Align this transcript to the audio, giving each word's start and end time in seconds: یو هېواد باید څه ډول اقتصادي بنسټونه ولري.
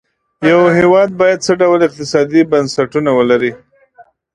یو 0.51 0.61
هېواد 0.79 1.09
باید 1.21 1.43
څه 1.45 1.51
ډول 1.61 1.79
اقتصادي 1.87 2.41
بنسټونه 2.51 3.09
ولري. 3.19 3.51